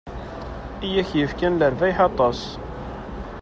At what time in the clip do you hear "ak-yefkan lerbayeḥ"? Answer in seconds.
1.01-1.99